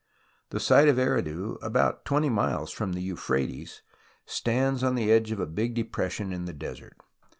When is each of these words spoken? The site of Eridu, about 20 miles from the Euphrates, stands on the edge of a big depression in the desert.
The 0.49 0.59
site 0.59 0.87
of 0.87 0.97
Eridu, 0.97 1.59
about 1.61 2.05
20 2.05 2.27
miles 2.27 2.71
from 2.71 2.93
the 2.93 3.01
Euphrates, 3.01 3.83
stands 4.25 4.83
on 4.83 4.95
the 4.95 5.11
edge 5.11 5.31
of 5.31 5.39
a 5.39 5.45
big 5.45 5.75
depression 5.75 6.33
in 6.33 6.45
the 6.45 6.53
desert. 6.53 6.97